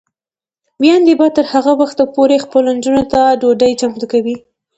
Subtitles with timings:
[0.81, 4.35] میندې به تر هغه وخته پورې خپلو نجونو ته ډوډۍ چمتو کوي.